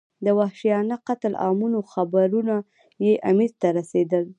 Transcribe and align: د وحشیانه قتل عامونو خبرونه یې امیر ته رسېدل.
د 0.25 0.27
وحشیانه 0.39 0.95
قتل 1.07 1.33
عامونو 1.43 1.79
خبرونه 1.91 2.55
یې 3.05 3.13
امیر 3.31 3.51
ته 3.61 3.67
رسېدل. 3.77 4.23